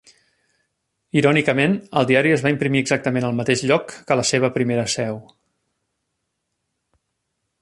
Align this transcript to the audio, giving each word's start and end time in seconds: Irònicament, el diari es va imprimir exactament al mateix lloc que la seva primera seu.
Irònicament, 1.19 1.75
el 2.01 2.07
diari 2.13 2.33
es 2.37 2.45
va 2.47 2.53
imprimir 2.55 2.81
exactament 2.85 3.29
al 3.29 3.37
mateix 3.43 3.63
lloc 3.73 3.95
que 4.09 4.19
la 4.21 4.27
seva 4.33 4.53
primera 4.59 4.89
seu. 4.99 5.23